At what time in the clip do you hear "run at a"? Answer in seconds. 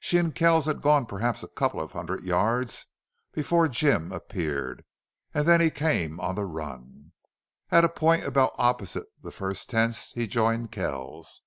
6.46-7.90